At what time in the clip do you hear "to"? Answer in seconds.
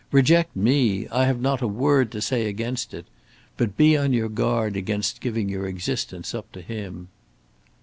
2.13-2.23, 6.53-6.61